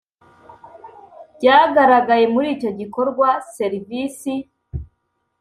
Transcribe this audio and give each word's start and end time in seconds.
Byagaragaye 1.35 2.25
muri 2.33 2.47
icyo 2.55 2.69
gikorwa 2.79 3.27
serivisi 3.55 4.33